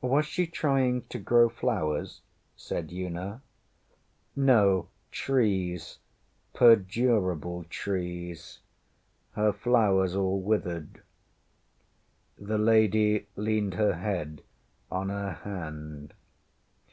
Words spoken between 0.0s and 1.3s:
ŌĆÖ ŌĆśWas she trying to